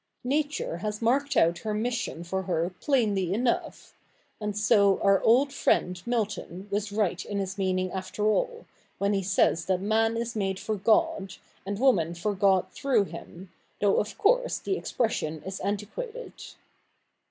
Nature 0.25 0.77
has 0.77 0.99
marked 0.99 1.37
out 1.37 1.59
her 1.59 1.75
mission 1.75 2.23
for 2.23 2.41
her 2.41 2.71
plainly 2.79 3.31
enough; 3.35 3.93
and 4.39 4.57
so 4.57 4.99
our 5.01 5.21
old 5.21 5.53
friend 5.53 6.01
Milton 6.07 6.67
was 6.71 6.91
right 6.91 7.23
in 7.23 7.37
his 7.37 7.55
meaning 7.55 7.91
after 7.91 8.25
all, 8.25 8.65
when 8.97 9.13
he 9.13 9.21
says 9.21 9.65
that 9.65 9.79
man 9.79 10.17
is 10.17 10.35
made 10.35 10.59
for 10.59 10.73
God, 10.75 11.35
and 11.67 11.77
woman 11.77 12.15
for 12.15 12.33
God 12.33 12.65
through 12.71 13.03
him, 13.03 13.51
though 13.79 13.97
of 13.99 14.17
course 14.17 14.57
the 14.57 14.75
expression 14.75 15.43
is 15.43 15.59
antiquated.' 15.59 16.33